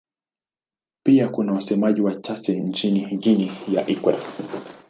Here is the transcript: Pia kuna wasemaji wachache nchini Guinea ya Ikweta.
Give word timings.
Pia 1.05 1.29
kuna 1.29 1.53
wasemaji 1.53 2.01
wachache 2.01 2.59
nchini 2.59 3.17
Guinea 3.17 3.57
ya 3.67 3.87
Ikweta. 3.87 4.33